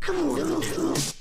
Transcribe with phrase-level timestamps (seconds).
[0.00, 1.19] Come on.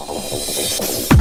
[0.00, 1.19] you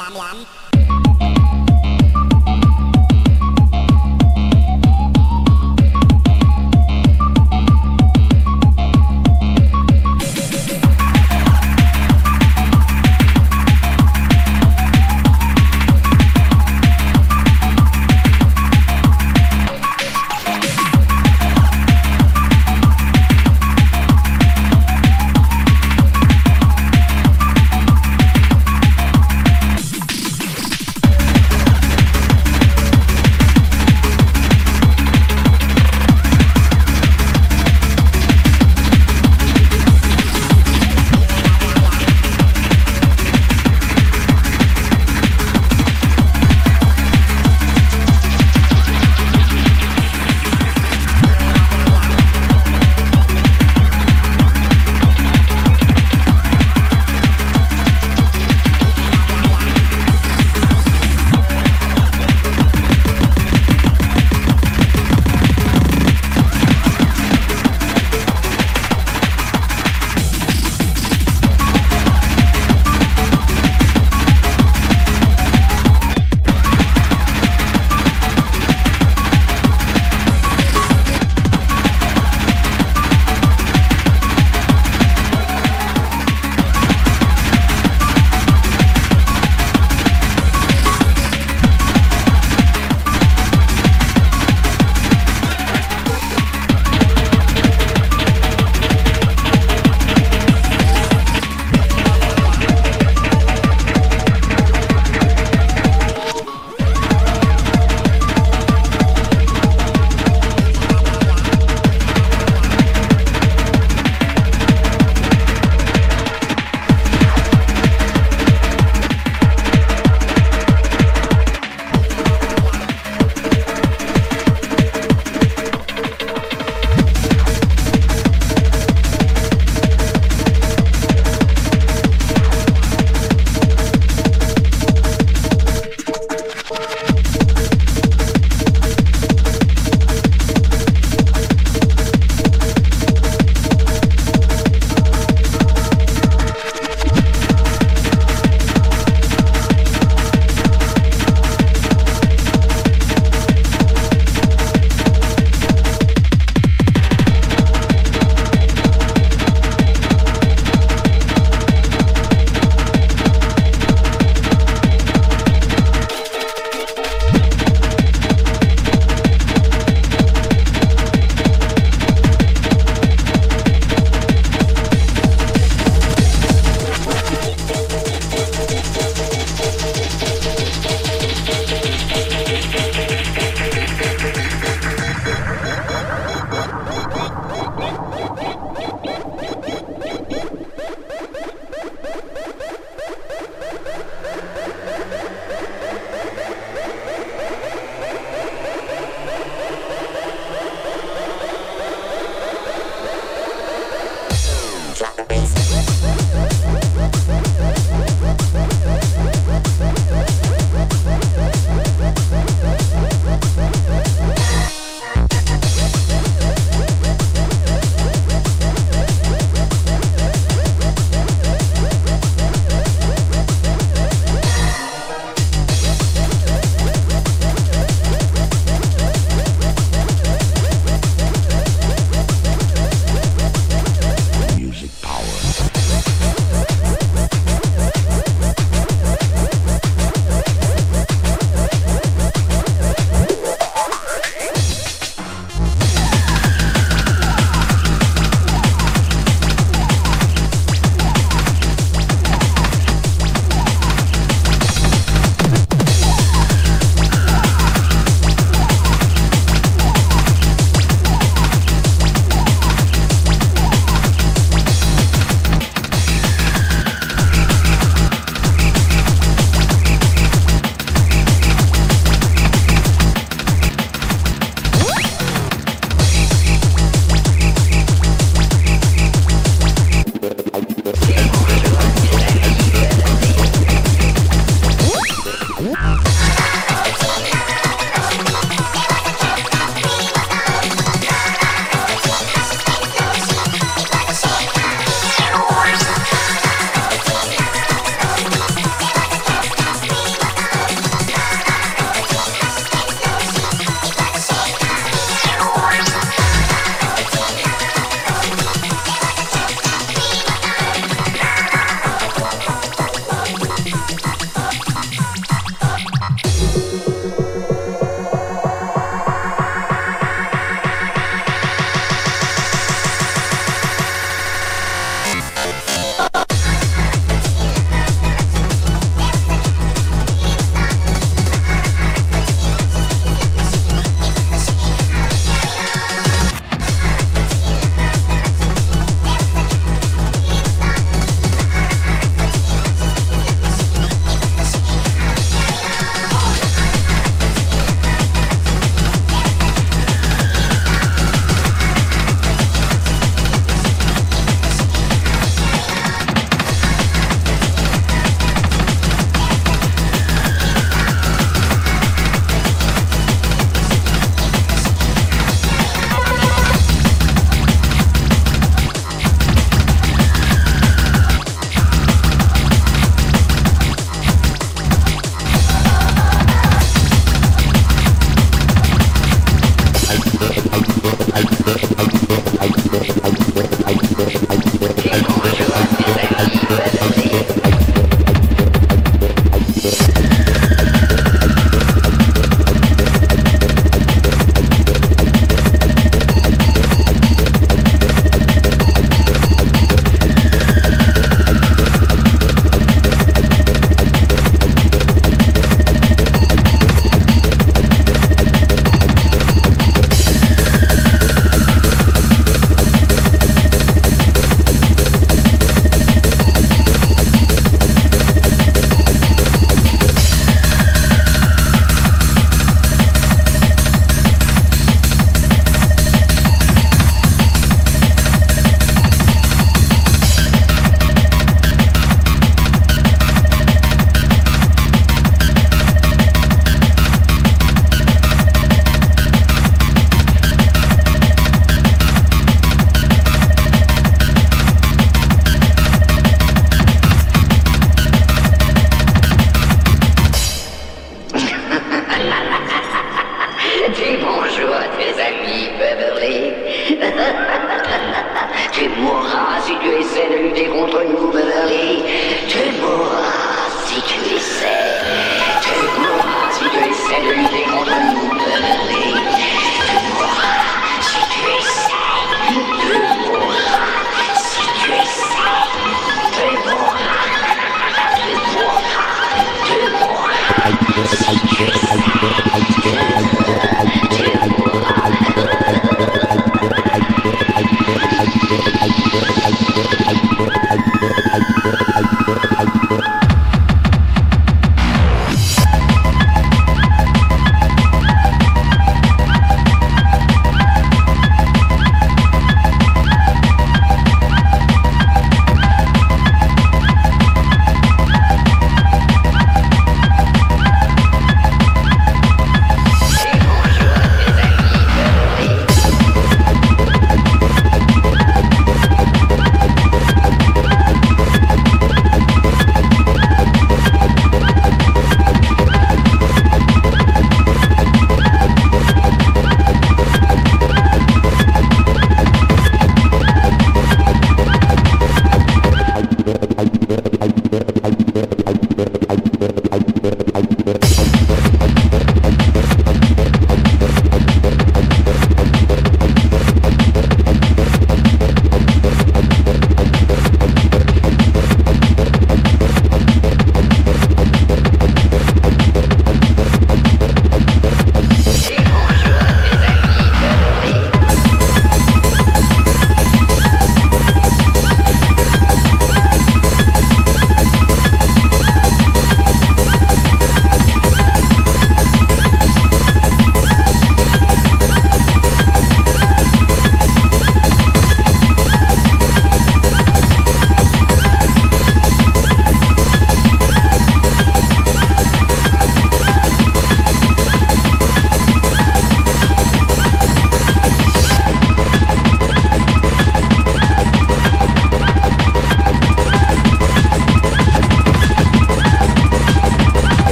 [0.00, 0.36] ยาม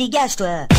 [0.00, 0.69] دیگه است تو.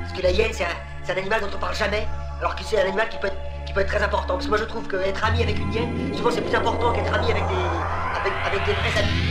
[0.00, 0.68] Parce que la hyène, c'est un,
[1.02, 2.06] c'est un animal dont on parle jamais,
[2.40, 4.34] alors que c'est un animal qui peut, être, qui peut être très important.
[4.34, 7.12] Parce que moi, je trouve qu'être ami avec une hyène, souvent, c'est plus important qu'être
[7.14, 7.54] ami avec des,
[8.20, 9.30] avec, avec des vrais amis.